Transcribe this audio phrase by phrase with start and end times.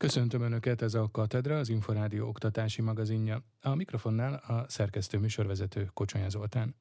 [0.00, 3.44] Köszöntöm Önöket, ez a Katedra, az Inforádió oktatási magazinja.
[3.60, 6.74] A mikrofonnál a szerkesztő műsorvezető Kocsonya Zoltán.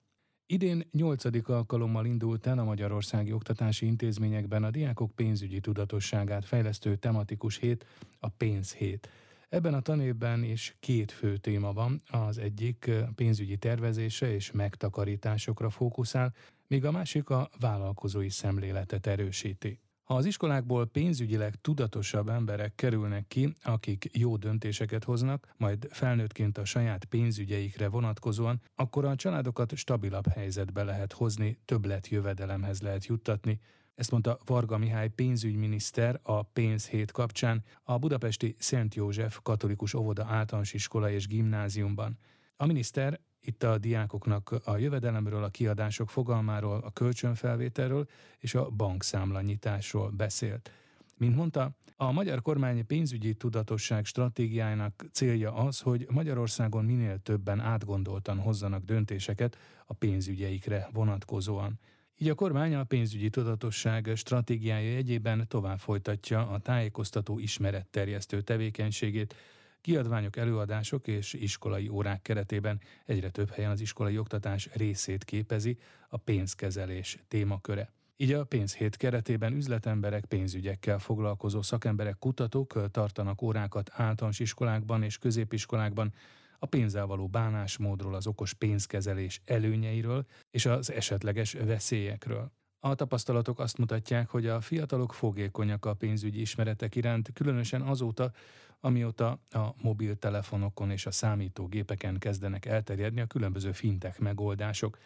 [0.45, 7.57] Idén nyolcadik alkalommal indult el a Magyarországi Oktatási Intézményekben a diákok pénzügyi tudatosságát fejlesztő tematikus
[7.57, 7.85] hét,
[8.19, 9.09] a pénzhét.
[9.49, 16.33] Ebben a tanévben is két fő téma van, az egyik pénzügyi tervezése és megtakarításokra fókuszál,
[16.67, 19.79] míg a másik a vállalkozói szemléletet erősíti.
[20.09, 26.65] Ha az iskolákból pénzügyileg tudatosabb emberek kerülnek ki, akik jó döntéseket hoznak, majd felnőttként a
[26.65, 33.59] saját pénzügyeikre vonatkozóan, akkor a családokat stabilabb helyzetbe lehet hozni, többlet jövedelemhez lehet juttatni,
[33.95, 40.73] ezt mondta Varga Mihály pénzügyminiszter a pénzhét kapcsán a budapesti Szent József katolikus óvoda általános
[40.73, 42.17] iskola és gimnáziumban.
[42.55, 48.05] A miniszter itt a diákoknak a jövedelemről, a kiadások fogalmáról, a kölcsönfelvételről
[48.39, 50.71] és a bankszámlanyításról beszélt.
[51.17, 58.39] Mint mondta, a magyar kormány pénzügyi tudatosság stratégiájának célja az, hogy Magyarországon minél többen átgondoltan
[58.39, 61.79] hozzanak döntéseket a pénzügyeikre vonatkozóan.
[62.17, 69.35] Így a kormány a pénzügyi tudatosság stratégiája egyében tovább folytatja a tájékoztató ismeretterjesztő tevékenységét,
[69.81, 75.77] Kiadványok, előadások és iskolai órák keretében egyre több helyen az iskolai oktatás részét képezi
[76.09, 77.91] a pénzkezelés témaköre.
[78.17, 86.13] Így a pénzhét keretében üzletemberek, pénzügyekkel foglalkozó szakemberek, kutatók tartanak órákat általános iskolákban és középiskolákban,
[86.59, 92.51] a pénzzel való bánásmódról, az okos pénzkezelés előnyeiről és az esetleges veszélyekről.
[92.79, 98.31] A tapasztalatok azt mutatják, hogy a fiatalok fogékonyak a pénzügyi ismeretek iránt, különösen azóta,
[98.79, 104.97] amióta a mobiltelefonokon és a számítógépeken kezdenek elterjedni a különböző fintek megoldások.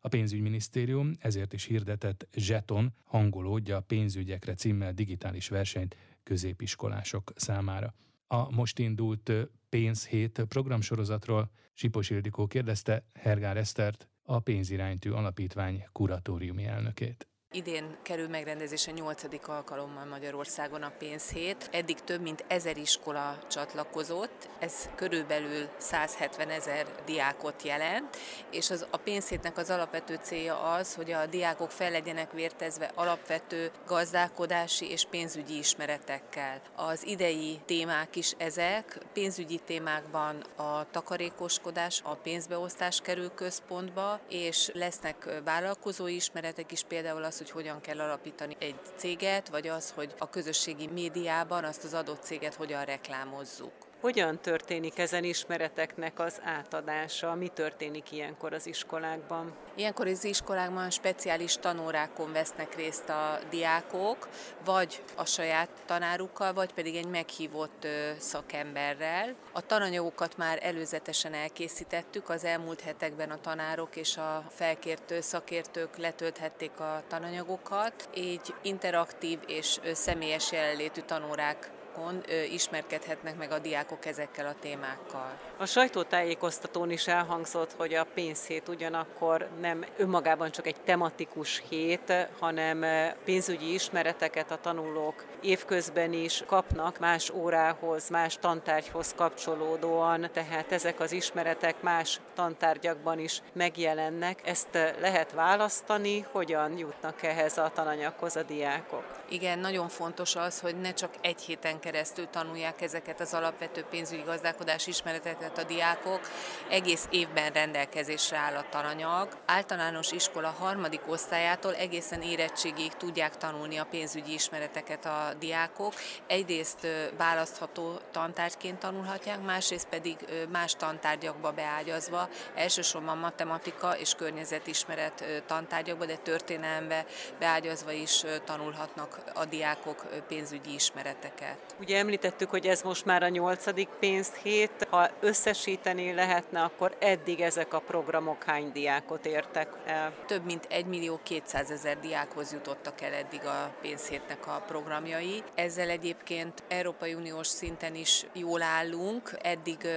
[0.00, 7.94] A pénzügyminisztérium ezért is hirdetett Zseton hangolódja a pénzügyekre címmel digitális versenyt középiskolások számára.
[8.26, 9.32] A most indult
[9.68, 17.31] pénzhét programsorozatról Sipos Ildikó kérdezte Hergár Esztert, a pénziránytű alapítvány kuratóriumi elnökét.
[17.54, 19.48] Idén kerül megrendezése 8.
[19.48, 21.68] alkalommal Magyarországon a pénzhét.
[21.72, 28.16] Eddig több mint ezer iskola csatlakozott, ez körülbelül 170 ezer diákot jelent,
[28.50, 33.70] és az, a pénzhétnek az alapvető célja az, hogy a diákok fel legyenek vértezve alapvető
[33.86, 36.60] gazdálkodási és pénzügyi ismeretekkel.
[36.76, 45.40] Az idei témák is ezek, pénzügyi témákban a takarékoskodás, a pénzbeosztás kerül központba, és lesznek
[45.44, 50.30] vállalkozói ismeretek is, például az, hogy hogyan kell alapítani egy céget, vagy az, hogy a
[50.30, 53.72] közösségi médiában azt az adott céget hogyan reklámozzuk.
[54.02, 57.34] Hogyan történik ezen ismereteknek az átadása?
[57.34, 59.52] Mi történik ilyenkor az iskolákban?
[59.74, 64.28] Ilyenkor az iskolákban speciális tanórákon vesznek részt a diákok,
[64.64, 67.86] vagy a saját tanárukkal, vagy pedig egy meghívott
[68.18, 69.34] szakemberrel.
[69.52, 76.80] A tananyagokat már előzetesen elkészítettük, az elmúlt hetekben a tanárok és a felkértő szakértők letölthették
[76.80, 84.54] a tananyagokat, így interaktív és személyes jelenlétű tanórák honlapon ismerkedhetnek meg a diákok ezekkel a
[84.60, 85.38] témákkal.
[85.58, 92.84] A sajtótájékoztatón is elhangzott, hogy a pénzhét ugyanakkor nem önmagában csak egy tematikus hét, hanem
[93.24, 101.12] pénzügyi ismereteket a tanulók évközben is kapnak más órához, más tantárgyhoz kapcsolódóan, tehát ezek az
[101.12, 104.40] ismeretek más tantárgyakban is megjelennek.
[104.44, 109.04] Ezt lehet választani, hogyan jutnak ehhez a tananyaghoz a diákok?
[109.28, 114.22] Igen, nagyon fontos az, hogy ne csak egy héten keresztül tanulják ezeket az alapvető pénzügyi
[114.22, 116.20] gazdálkodás ismereteket a diákok,
[116.68, 119.28] egész évben rendelkezésre áll a tananyag.
[119.46, 125.94] Általános iskola harmadik osztályától egészen érettségig tudják tanulni a pénzügyi ismereteket a diákok.
[126.26, 130.16] Egyrészt választható tantárgyként tanulhatják, másrészt pedig
[130.52, 137.06] más tantárgyakba beágyazva, elsősorban matematika és környezetismeret tantárgyakba, de történelembe
[137.38, 141.71] beágyazva is tanulhatnak a diákok pénzügyi ismereteket.
[141.80, 144.86] Ugye említettük, hogy ez most már a nyolcadik pénzhét.
[144.90, 150.12] Ha összesíteni lehetne, akkor eddig ezek a programok hány diákot értek el?
[150.26, 155.42] Több mint 1 millió 200 ezer diákhoz jutottak el eddig a pénzhétnek a programjai.
[155.54, 159.36] Ezzel egyébként Európai Uniós szinten is jól állunk.
[159.42, 159.88] Eddig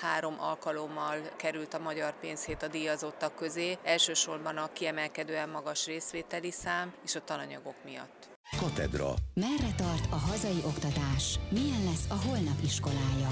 [0.00, 6.94] három alkalommal került a magyar pénzhét a díjazottak közé, elsősorban a kiemelkedően magas részvételi szám
[7.04, 8.29] és a tananyagok miatt.
[8.58, 9.14] Katedra.
[9.34, 11.38] Merre tart a hazai oktatás?
[11.50, 13.28] Milyen lesz a holnap iskolája?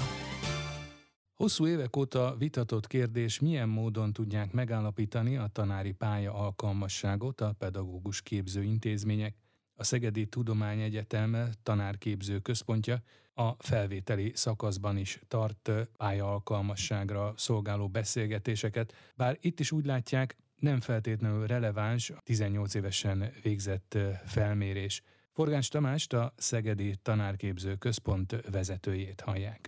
[1.33, 8.21] Hosszú évek óta vitatott kérdés, milyen módon tudják megállapítani a tanári pálya alkalmasságot a pedagógus
[8.21, 9.35] képző intézmények.
[9.75, 13.01] a Szegedi Tudományegyetem tanárképző központja
[13.33, 21.47] a felvételi szakaszban is tart pályaalkalmasságra szolgáló beszélgetéseket, bár itt is úgy látják, nem feltétlenül
[21.47, 25.01] releváns a 18 évesen végzett felmérés.
[25.33, 29.59] Forgáns Tamást, a Szegedi Tanárképző Központ vezetőjét hallják.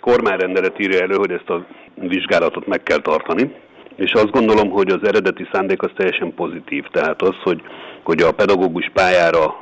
[0.00, 3.50] Kormányrendelet írja elő, hogy ezt a vizsgálatot meg kell tartani,
[3.96, 6.84] és azt gondolom, hogy az eredeti szándék az teljesen pozitív.
[6.84, 7.60] Tehát az, hogy,
[8.02, 9.54] hogy a pedagógus pályára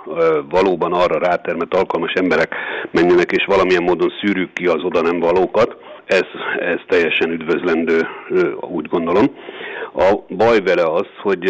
[0.48, 2.54] valóban arra rátermet alkalmas emberek
[2.90, 6.26] menjenek, és valamilyen módon szűrjük ki az oda nem valókat, ez,
[6.60, 8.06] ez teljesen üdvözlendő,
[8.60, 9.26] úgy gondolom.
[9.94, 11.44] A baj vele az, hogy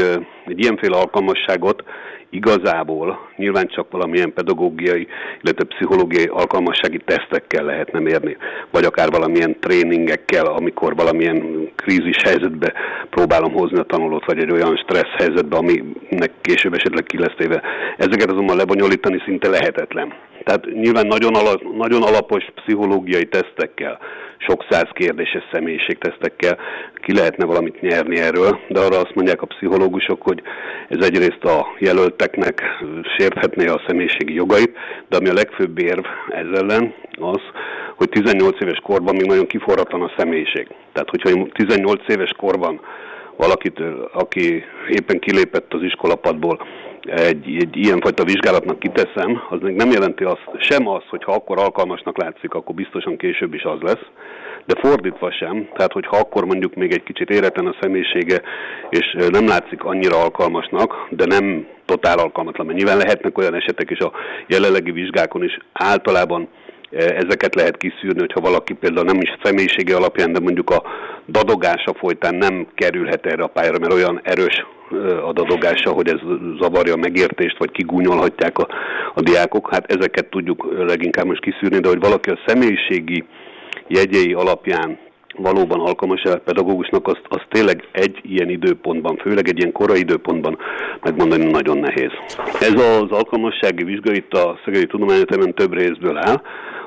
[0.47, 1.83] egy ilyenféle alkalmasságot
[2.31, 5.07] igazából nyilván csak valamilyen pedagógiai,
[5.43, 8.37] illetve pszichológiai alkalmassági tesztekkel lehetne mérni,
[8.71, 12.73] vagy akár valamilyen tréningekkel, amikor valamilyen krízis helyzetbe
[13.11, 17.63] próbálom hozni a tanulót, vagy egy olyan stressz helyzetbe, aminek később esetleg ki lesz téve.
[17.97, 20.15] Ezeket azonban lebonyolítani szinte lehetetlen.
[20.49, 23.99] Tehát nyilván nagyon, ala, nagyon alapos pszichológiai tesztekkel,
[24.39, 26.59] sok száz kérdéses személyiségtesztekkel
[26.95, 30.43] ki lehetne valamit nyerni erről, de arra azt mondják a pszichológusok, hogy
[30.89, 32.63] ez egyrészt a jelölteknek
[33.17, 34.77] sérthetné a személyiségi jogait,
[35.09, 37.41] de ami a legfőbb érv ez ellen az,
[37.97, 40.67] hogy 18 éves korban még nagyon kiforratlan a személyiség.
[40.93, 42.81] Tehát, hogyha 18 éves korban
[43.37, 43.81] valakit,
[44.13, 46.59] aki éppen kilépett az iskolapadból,
[47.07, 51.59] egy, egy ilyenfajta vizsgálatnak kiteszem, az még nem jelenti azt, sem az, hogy ha akkor
[51.59, 54.07] alkalmasnak látszik, akkor biztosan később is az lesz,
[54.67, 58.43] de fordítva sem, tehát hogyha akkor mondjuk még egy kicsit éretlen a személyisége,
[58.91, 63.99] és nem látszik annyira alkalmasnak, de nem totál alkalmatlan, mert nyilván lehetnek olyan esetek is
[63.99, 64.13] a
[64.47, 65.59] jelenlegi vizsgákon is.
[65.73, 66.49] Általában
[66.91, 70.83] ezeket lehet kiszűrni, hogyha valaki például nem is személyisége alapján, de mondjuk a
[71.29, 74.67] dadogása folytán nem kerülhet erre a pályára, mert olyan erős
[75.27, 76.19] a dadogása, hogy ez
[76.61, 78.69] zavarja a megértést, vagy kigúnyolhatják a,
[79.15, 79.71] a diákok.
[79.71, 83.25] Hát ezeket tudjuk leginkább most kiszűrni, de hogy valaki a személyiségi
[83.89, 84.99] jegyei alapján
[85.37, 90.59] valóban alkalmas a pedagógusnak, azt, azt tényleg egy ilyen időpontban, főleg egy ilyen korai időpontban
[91.03, 92.11] megmondani nagyon nehéz.
[92.61, 96.43] Ez az alkalmassági vizsga itt a Szegedi Tudományegyetemen több részből áll.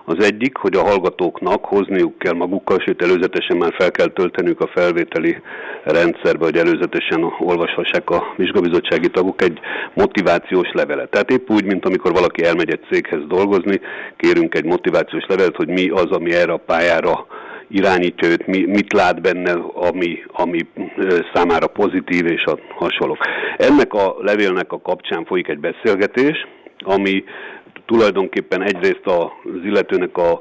[0.06, 4.70] Az egyik, hogy a hallgatóknak hozniuk kell magukkal, sőt előzetesen már fel kell töltenünk a
[4.74, 5.38] felvételi
[5.84, 9.60] rendszerbe, hogy előzetesen olvashassák a vizsgabizottsági tagok egy
[9.94, 11.10] motivációs levelet.
[11.10, 13.82] Tehát épp úgy, mint amikor valaki elmegy egy céghez dolgozni,
[14.18, 17.26] kérünk egy motivációs levelet, hogy mi az, ami erre a pályára
[17.72, 20.60] irányítja őt, mi, mit lát benne, ami, ami
[21.34, 23.18] számára pozitív és a hasonlók.
[23.58, 26.48] Ennek a levélnek a kapcsán folyik egy beszélgetés,
[26.78, 27.24] ami
[27.86, 30.40] tulajdonképpen egyrészt az illetőnek a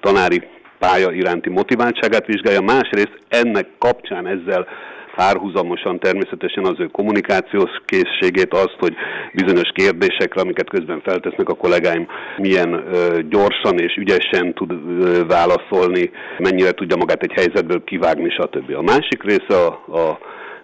[0.00, 0.42] tanári
[0.78, 4.66] pálya iránti motiváltságát vizsgálja, másrészt ennek kapcsán ezzel
[5.14, 8.94] párhuzamosan természetesen az ő kommunikációs készségét, azt, hogy
[9.32, 12.06] bizonyos kérdésekre, amiket közben feltesznek a kollégáim,
[12.36, 18.76] milyen ö, gyorsan és ügyesen tud ö, válaszolni, mennyire tudja magát egy helyzetből kivágni, stb.
[18.76, 20.18] A másik része a, a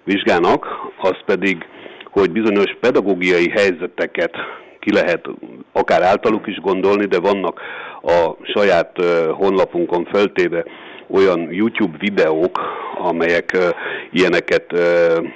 [0.04, 0.66] vizsgának,
[0.98, 1.56] az pedig,
[2.10, 4.36] hogy bizonyos pedagógiai helyzeteket
[4.88, 5.28] ki lehet
[5.72, 7.60] akár általuk is gondolni, de vannak
[8.02, 8.90] a saját
[9.32, 10.64] honlapunkon feltéve
[11.10, 12.60] olyan YouTube videók,
[12.98, 13.56] amelyek
[14.10, 14.74] ilyeneket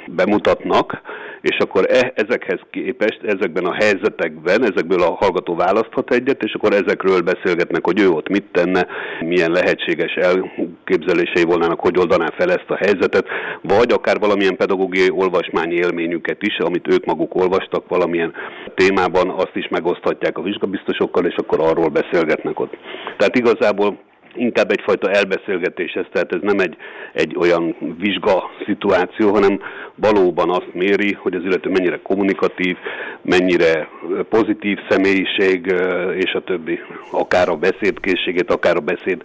[0.07, 1.01] bemutatnak,
[1.43, 6.73] és akkor e, ezekhez képest, ezekben a helyzetekben, ezekből a hallgató választhat egyet, és akkor
[6.73, 8.87] ezekről beszélgetnek, hogy ő ott mit tenne,
[9.21, 13.27] milyen lehetséges elképzelései volnának, hogy oldaná fel ezt a helyzetet,
[13.63, 18.33] vagy akár valamilyen pedagógiai olvasmányi élményüket is, amit ők maguk olvastak valamilyen
[18.75, 22.77] témában, azt is megoszthatják a vizsgabiztosokkal, és akkor arról beszélgetnek ott.
[23.17, 23.99] Tehát igazából
[24.35, 26.77] inkább egyfajta elbeszélgetés ez, tehát ez nem egy,
[27.13, 29.61] egy olyan vizsga szituáció, hanem
[29.95, 32.77] valóban azt méri, hogy az illető mennyire kommunikatív,
[33.23, 33.89] mennyire
[34.29, 35.75] pozitív személyiség,
[36.17, 36.81] és a többi.
[37.11, 39.23] Akár a beszédkészségét, akár a beszéd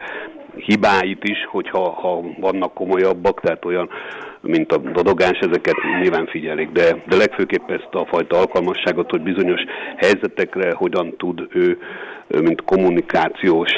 [0.57, 3.89] hibáit is, hogyha ha vannak komolyabbak, tehát olyan,
[4.41, 9.61] mint a dodogás, ezeket nyilván figyelik, de, de legfőképp ezt a fajta alkalmasságot, hogy bizonyos
[9.97, 11.77] helyzetekre hogyan tud ő,
[12.27, 13.71] mint kommunikációs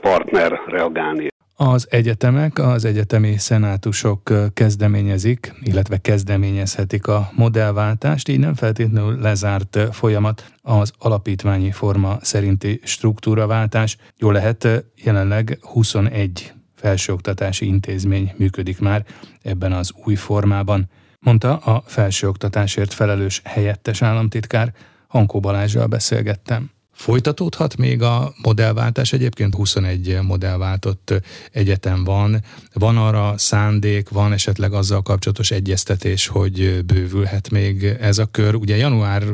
[0.00, 1.32] partner reagálni.
[1.56, 10.52] Az egyetemek, az egyetemi szenátusok kezdeményezik, illetve kezdeményezhetik a modellváltást, így nem feltétlenül lezárt folyamat
[10.62, 13.96] az alapítványi forma szerinti struktúraváltás.
[14.16, 19.04] Jó lehet, jelenleg 21 felsőoktatási intézmény működik már
[19.42, 24.72] ebben az új formában, mondta a felsőoktatásért felelős helyettes államtitkár,
[25.06, 26.73] Hankó Balázsral beszélgettem.
[26.94, 31.14] Folytatódhat még a modellváltás, egyébként 21 modellváltott
[31.52, 32.42] egyetem van.
[32.72, 38.54] Van arra szándék, van esetleg azzal kapcsolatos egyeztetés, hogy bővülhet még ez a kör.
[38.54, 39.24] Ugye január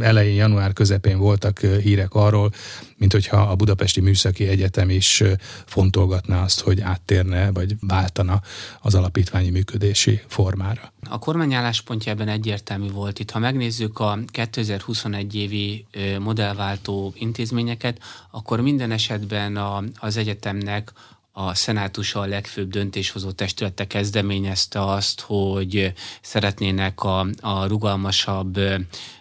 [0.00, 2.50] elején, január közepén voltak hírek arról,
[2.96, 5.22] mint hogyha a Budapesti Műszaki Egyetem is
[5.66, 8.40] fontolgatná azt, hogy áttérne, vagy váltana
[8.80, 10.92] az alapítványi működési formára.
[11.10, 13.18] A kormány álláspontja ebben egyértelmű volt.
[13.18, 15.86] Itt, ha megnézzük a 2021 évi
[16.18, 17.98] modellváltó intézményeket,
[18.30, 20.92] akkor minden esetben a, az egyetemnek
[21.32, 28.58] a szenátusa a legfőbb döntéshozó testülete kezdeményezte azt, hogy szeretnének a, a rugalmasabb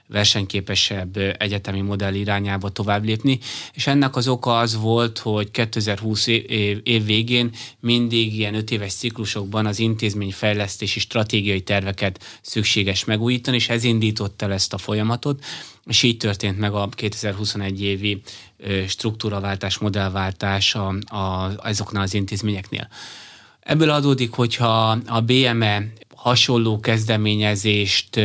[0.08, 3.40] versenyképesebb egyetemi modell irányába tovább lépni,
[3.74, 8.94] és ennek az oka az volt, hogy 2020 év, év végén mindig ilyen öt éves
[8.94, 15.44] ciklusokban az intézményfejlesztési stratégiai terveket szükséges megújítani, és ez indította el ezt a folyamatot,
[15.86, 18.22] és így történt meg a 2021 évi
[18.88, 22.88] struktúraváltás, modellváltás a, a, azoknál az intézményeknél.
[23.60, 25.84] Ebből adódik, hogyha a BME
[26.18, 28.20] hasonló kezdeményezést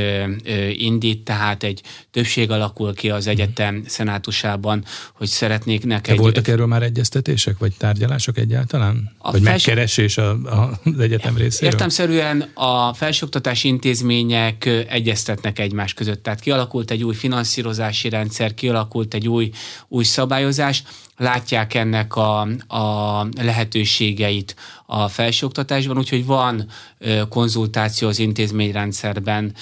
[0.72, 6.16] indít, tehát egy többség alakul ki az egyetem szenátusában, hogy szeretnék egy...
[6.16, 9.12] Voltak erről már egyeztetések, vagy tárgyalások egyáltalán?
[9.18, 9.70] A vagy felső...
[9.70, 11.70] megkeresés a, a, az egyetem részéről?
[11.70, 19.28] Értemszerűen a felsőoktatási intézmények egyeztetnek egymás között, tehát kialakult egy új finanszírozási rendszer, kialakult egy
[19.28, 19.50] új,
[19.88, 20.82] új szabályozás,
[21.16, 29.54] látják ennek a, a lehetőségeit a felsőoktatásban, úgyhogy van ö, konzultáció az intézményrendszerben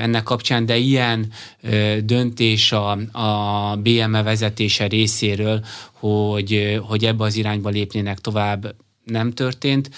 [0.00, 1.32] ennek kapcsán, de ilyen
[2.00, 9.90] döntés a, a BME vezetése részéről, hogy, hogy ebbe az irányba lépnének tovább nem történt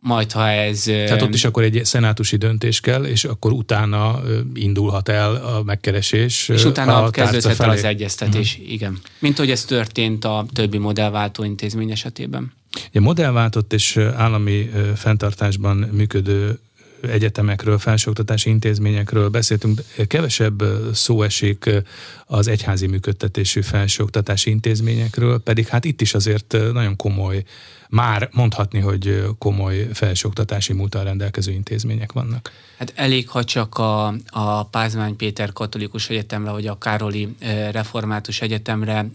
[0.00, 0.82] majd ha ez...
[0.82, 4.20] Tehát ott is akkor egy szenátusi döntés kell, és akkor utána
[4.54, 6.48] indulhat el a megkeresés.
[6.48, 8.72] És utána kezdődhet el az egyeztetés, uh-huh.
[8.72, 8.98] igen.
[9.18, 12.52] Mint hogy ez történt a többi modellváltó intézmény esetében.
[12.92, 16.58] A modellváltott és állami fenntartásban működő
[17.02, 20.62] egyetemekről, felsőoktatási intézményekről beszéltünk, kevesebb
[20.92, 21.70] szó esik
[22.26, 27.44] az egyházi működtetésű felsőoktatási intézményekről, pedig hát itt is azért nagyon komoly
[27.88, 32.52] már mondhatni, hogy komoly felsőoktatási múltal rendelkező intézmények vannak.
[32.78, 37.28] Hát elég, ha csak a, a Pázmány Péter Katolikus Egyetemre, vagy a Károli
[37.70, 39.06] Református Egyetemre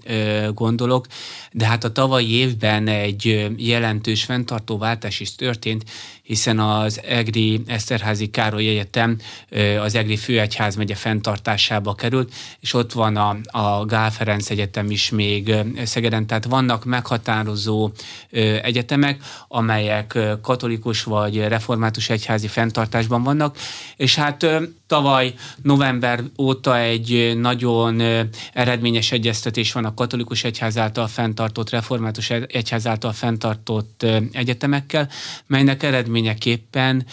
[0.54, 1.08] gondolok,
[1.52, 5.84] de hát a tavalyi évben egy jelentős fenntartóváltás is történt,
[6.24, 9.18] hiszen az EGRI Eszterházi Károly Egyetem
[9.82, 15.56] az EGRI Főegyházmegye fenntartásába került, és ott van a, a Gál Ferenc Egyetem is még
[15.84, 17.92] Szegeden, tehát vannak meghatározó
[18.62, 23.58] egyetemek, amelyek katolikus vagy református egyházi fenntartásban vannak,
[23.96, 24.46] és hát
[24.88, 28.01] tavaly november óta egy nagyon
[28.53, 35.10] eredményes egyeztetés van a katolikus egyház által fenntartott, református egyház által fenntartott egyetemekkel,
[35.48, 37.05] melynek eredményeképpen.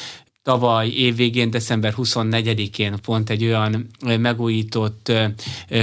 [0.43, 5.13] Tavaly évvégén, december 24-én pont egy olyan megújított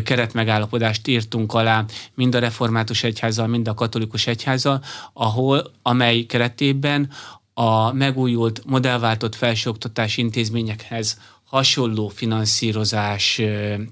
[0.04, 4.84] keretmegállapodást írtunk alá mind a református egyházzal, mind a katolikus egyházzal,
[5.14, 7.10] ahol, amely keretében
[7.54, 13.42] a megújult, modellváltott felsőoktatási intézményekhez hasonló finanszírozás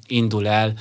[0.08, 0.74] indul el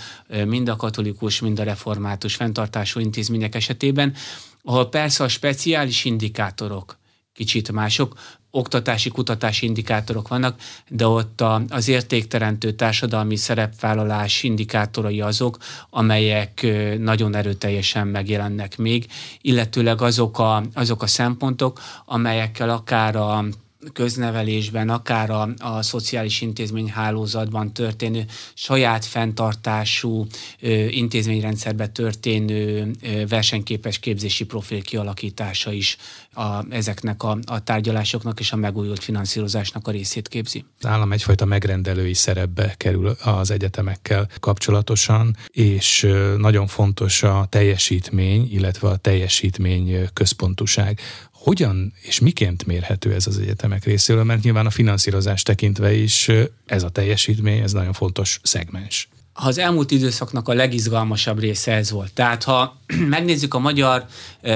[0.45, 4.15] mind a katolikus, mind a református fenntartású intézmények esetében,
[4.63, 7.03] ahol persze a speciális indikátorok
[7.35, 8.15] kicsit mások,
[8.51, 15.57] oktatási, kutatási indikátorok vannak, de ott a, az értékteremtő társadalmi szerepvállalás indikátorai azok,
[15.91, 16.67] amelyek
[16.99, 19.07] nagyon erőteljesen megjelennek még,
[19.41, 23.45] illetőleg azok a, azok a szempontok, amelyekkel akár a
[23.93, 28.25] köznevelésben, akár a, a szociális intézmény hálózatban történő
[28.55, 30.27] saját fenntartású
[30.61, 35.97] ö, intézményrendszerbe történő ö, versenyképes képzési profil kialakítása is
[36.33, 40.65] a, ezeknek a, a tárgyalásoknak és a megújult finanszírozásnak a részét képzi.
[40.81, 48.89] Az állam egyfajta megrendelői szerepbe kerül az egyetemekkel kapcsolatosan, és nagyon fontos a teljesítmény, illetve
[48.89, 51.01] a teljesítmény központuság.
[51.45, 54.25] Hogyan és miként mérhető ez az egyetemek részéről?
[54.25, 56.31] Mert nyilván a finanszírozás tekintve is
[56.67, 61.91] ez a teljesítmény, ez nagyon fontos szegmens ha az elmúlt időszaknak a legizgalmasabb része ez
[61.91, 62.13] volt.
[62.13, 62.77] Tehát ha
[63.17, 64.07] megnézzük a magyar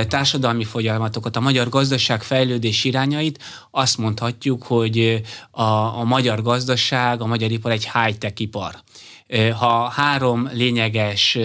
[0.08, 3.38] társadalmi folyamatokat, a magyar gazdaság fejlődés irányait,
[3.70, 8.82] azt mondhatjuk, hogy a, a magyar gazdaság, a magyar ipar egy high-tech ipar.
[9.58, 11.38] Ha három lényeges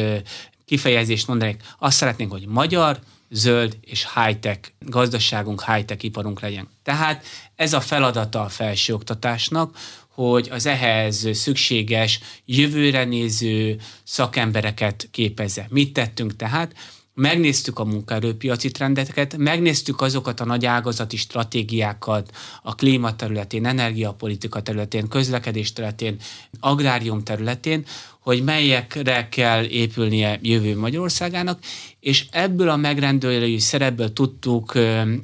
[0.66, 3.00] kifejezést mondanék, azt szeretnénk, hogy magyar,
[3.30, 6.70] zöld és high-tech gazdaságunk, high-tech iparunk legyen.
[6.84, 7.26] Tehát
[7.56, 9.78] ez a feladata a felsőoktatásnak,
[10.08, 15.68] hogy az ehhez szükséges, jövőre néző szakembereket képezze.
[15.70, 16.74] Mit tettünk tehát?
[17.14, 25.08] megnéztük a munkaerőpiaci trendeket, megnéztük azokat a nagy ágazati stratégiákat a klíma területén, energiapolitika területén,
[25.08, 26.18] közlekedés területén,
[26.60, 27.86] agrárium területén,
[28.24, 31.60] hogy melyekre kell épülnie jövő Magyarországának,
[32.00, 34.74] és ebből a megrendelői szerepből tudtuk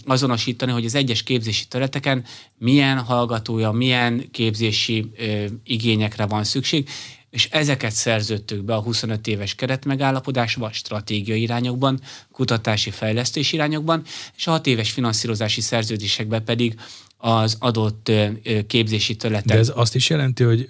[0.06, 2.25] azonosítani, hogy az egyes képzési területeken
[2.58, 5.12] milyen hallgatója, milyen képzési
[5.63, 6.89] igényekre van szükség,
[7.29, 12.01] és ezeket szerződtük be a 25 éves keretmegállapodásba, stratégiai irányokban,
[12.32, 14.03] kutatási fejlesztési irányokban,
[14.38, 16.75] és a 6 éves finanszírozási szerződésekbe pedig
[17.21, 18.11] az adott
[18.67, 19.55] képzési területen.
[19.55, 20.69] De ez azt is jelenti, hogy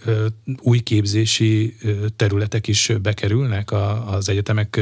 [0.62, 1.76] új képzési
[2.16, 3.72] területek is bekerülnek
[4.06, 4.80] az egyetemek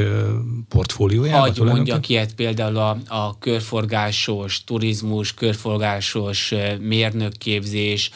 [0.68, 1.38] portfóliójába?
[1.38, 8.10] Hagy mondjak ilyet például a, a körforgásos turizmus, körforgásos mérnökképzés,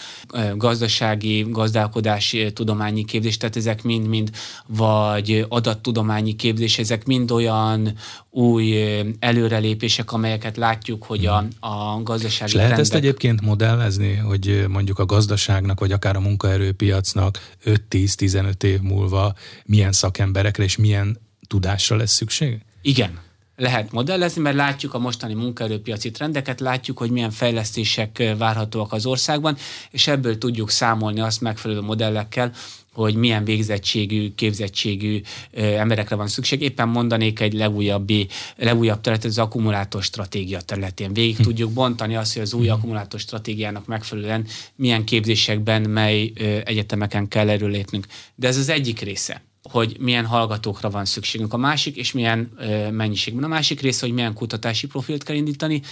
[0.57, 4.31] gazdasági, gazdálkodási tudományi képzés, tehát ezek mind-mind,
[4.67, 7.95] vagy adattudományi képzés, ezek mind olyan
[8.31, 8.75] új
[9.19, 12.79] előrelépések, amelyeket látjuk, hogy a, a gazdasági És lehet trendek...
[12.79, 19.35] ezt egyébként modellezni, hogy mondjuk a gazdaságnak, vagy akár a munkaerőpiacnak 5-10-15 év múlva
[19.65, 22.61] milyen szakemberekre és milyen tudásra lesz szükség?
[22.83, 23.21] Igen,
[23.57, 29.57] lehet modellezni, mert látjuk a mostani munkaerőpiaci trendeket, látjuk, hogy milyen fejlesztések várhatóak az országban,
[29.91, 32.53] és ebből tudjuk számolni azt megfelelő modellekkel,
[32.93, 35.21] hogy milyen végzettségű, képzettségű
[35.53, 36.63] emberekre van szükség.
[36.63, 41.13] Éppen mondanék egy legújabbi, legújabb terület, az akkumulátor stratégia területén.
[41.13, 41.43] Végig hm.
[41.43, 42.73] tudjuk bontani azt, hogy az új hm.
[42.73, 44.47] akkumulátor stratégiának megfelelően
[44.77, 46.33] milyen képzésekben, mely
[46.65, 48.07] egyetemeken kell erről lépnünk.
[48.35, 51.53] De ez az egyik része hogy milyen hallgatókra van szükségünk.
[51.53, 52.53] A másik, és milyen
[52.91, 53.45] mennyiségben.
[53.45, 55.83] A másik része, hogy milyen kutatási profilt kell indítani.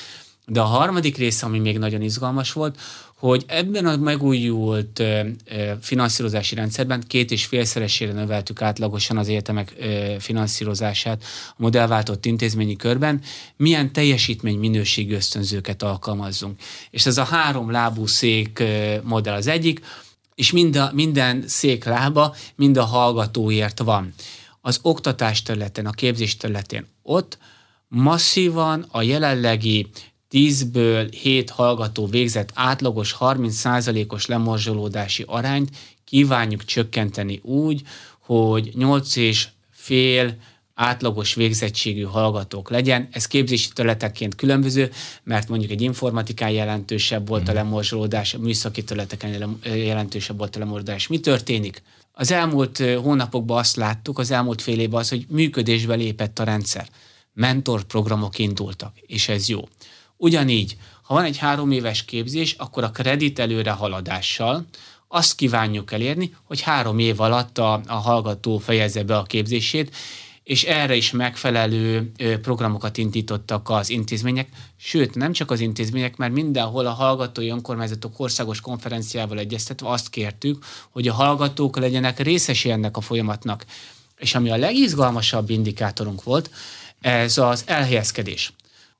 [0.50, 2.78] De a harmadik része, ami még nagyon izgalmas volt,
[3.14, 5.02] hogy ebben a megújult
[5.80, 9.75] finanszírozási rendszerben két és félszeresére növeltük átlagosan az egyetemek
[10.19, 13.21] finanszírozását a modellváltott intézményi körben,
[13.57, 16.61] milyen teljesítmény minőségű ösztönzőket alkalmazzunk.
[16.90, 18.62] És ez a három lábú szék
[19.02, 19.80] modell az egyik,
[20.35, 24.14] és mind a, minden szék lába mind a hallgatóért van.
[24.61, 27.38] Az oktatás területen, a képzés területén ott
[27.88, 29.90] masszívan a jelenlegi
[30.31, 35.71] 10-ből 7 hallgató végzett átlagos 30%-os lemorzsolódási arányt
[36.04, 37.83] kívánjuk csökkenteni úgy,
[38.19, 40.37] hogy 8 és fél
[40.75, 43.09] átlagos végzettségű hallgatók legyen.
[43.13, 44.91] Ez képzési területeként különböző,
[45.23, 47.61] mert mondjuk egy informatikán jelentősebb volt a mhm.
[47.61, 51.07] lemorzsolódás, a műszaki területeken jelentősebb volt a lemorzsolódás.
[51.07, 51.83] Mi történik?
[52.13, 56.89] Az elmúlt hónapokban azt láttuk, az elmúlt fél évben az, hogy működésbe lépett a rendszer.
[57.33, 59.69] Mentorprogramok indultak, és ez jó.
[60.23, 64.67] Ugyanígy, ha van egy három éves képzés, akkor a kredit előre haladással
[65.09, 69.97] azt kívánjuk elérni, hogy három év alatt a, a hallgató fejezze be a képzését,
[70.43, 76.87] és erre is megfelelő programokat indítottak az intézmények, sőt, nem csak az intézmények, mert mindenhol
[76.87, 83.00] a hallgatói önkormányzatok országos konferenciával egyeztetve azt kértük, hogy a hallgatók legyenek részesi ennek a
[83.00, 83.65] folyamatnak.
[84.17, 86.50] És ami a legizgalmasabb indikátorunk volt,
[87.00, 88.52] ez az elhelyezkedés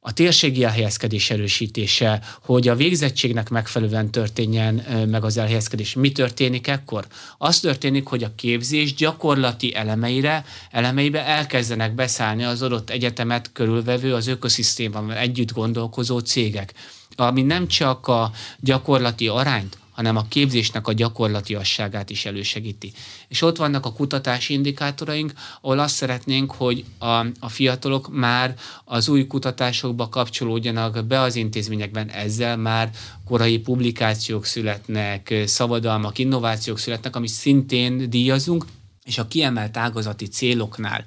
[0.03, 4.75] a térségi elhelyezkedés erősítése, hogy a végzettségnek megfelelően történjen
[5.11, 5.95] meg az elhelyezkedés.
[5.95, 7.07] Mi történik ekkor?
[7.39, 14.27] Az történik, hogy a képzés gyakorlati elemeire, elemeibe elkezdenek beszállni az adott egyetemet körülvevő, az
[14.27, 16.75] ökoszisztémában együtt gondolkozó cégek
[17.17, 22.93] ami nem csak a gyakorlati arányt, hanem a képzésnek a gyakorlatiasságát is elősegíti.
[23.29, 29.09] És ott vannak a kutatási indikátoraink, ahol azt szeretnénk, hogy a, a fiatalok már az
[29.09, 32.91] új kutatásokba kapcsolódjanak be az intézményekben, ezzel már
[33.25, 38.65] korai publikációk születnek, szabadalmak, innovációk születnek, amit szintén díjazunk,
[39.05, 41.05] és a kiemelt ágazati céloknál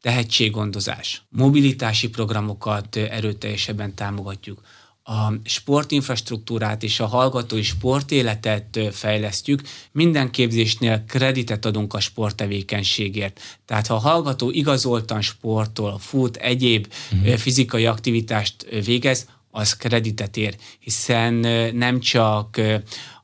[0.00, 4.60] tehetséggondozás, mobilitási programokat erőteljesebben támogatjuk,
[5.06, 9.62] a sportinfrastruktúrát és a hallgatói sportéletet fejlesztjük,
[9.92, 13.40] minden képzésnél kreditet adunk a sporttevékenységért.
[13.66, 17.34] Tehát ha a hallgató igazoltan sportol, fut, egyéb uh-huh.
[17.34, 21.34] fizikai aktivitást végez, az kreditet ér, hiszen
[21.74, 22.60] nem csak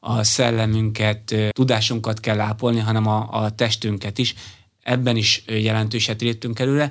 [0.01, 4.35] a szellemünket, tudásunkat kell ápolni, hanem a, a testünket is.
[4.83, 6.91] Ebben is jelentőset léptünk előre,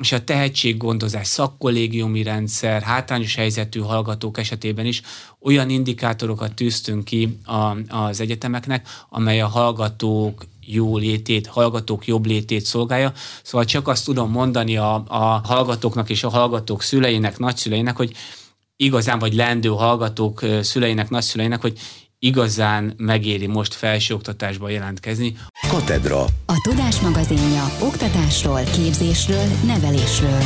[0.00, 5.02] és a tehetséggondozás, szakkollégiumi rendszer, hátrányos helyzetű hallgatók esetében is
[5.40, 12.64] olyan indikátorokat tűztünk ki a, az egyetemeknek, amely a hallgatók jó létét, hallgatók jobb létét
[12.64, 13.12] szolgálja.
[13.42, 18.12] Szóval csak azt tudom mondani a, a hallgatóknak és a hallgatók szüleinek, nagyszüleinek, hogy
[18.76, 21.78] igazán vagy lendő hallgatók szüleinek, nagyszüleinek, hogy
[22.20, 25.36] igazán megéri most felsőoktatásba jelentkezni.
[25.68, 26.20] Katedra.
[26.46, 30.42] A Tudás magazinja oktatásról, képzésről, nevelésről.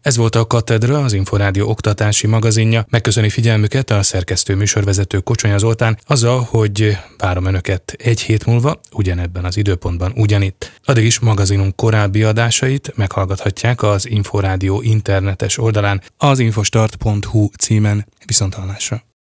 [0.00, 2.86] Ez volt a Katedra, az Inforádió oktatási magazinja.
[2.90, 9.44] Megköszöni figyelmüket a szerkesztő műsorvezető Kocsonya Zoltán azzal, hogy várom Önöket egy hét múlva, ugyanebben
[9.44, 10.80] az időpontban ugyanitt.
[10.84, 18.06] Addig is magazinunk korábbi adásait meghallgathatják az Inforádió internetes oldalán az infostart.hu címen.
[18.26, 19.13] Viszontalásra!